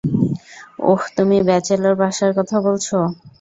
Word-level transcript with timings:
ওহ, 0.83 1.01
তুমি 1.17 1.37
ব্যাচেলর 1.47 1.93
বাসার 2.01 2.31
কথা 2.37 2.57
বলছো? 2.67 2.97